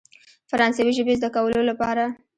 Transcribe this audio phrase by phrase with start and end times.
[0.49, 2.03] فرانسوي ژبې زده کولو لپاره.